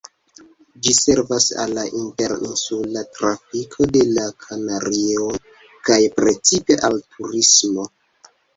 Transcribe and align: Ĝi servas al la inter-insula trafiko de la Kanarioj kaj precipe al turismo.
Ĝi 0.85 0.93
servas 0.99 1.49
al 1.63 1.75
la 1.79 1.83
inter-insula 1.99 3.03
trafiko 3.19 3.87
de 3.99 4.03
la 4.17 4.25
Kanarioj 4.47 5.31
kaj 5.91 6.01
precipe 6.19 6.83
al 6.91 7.01
turismo. 7.15 7.89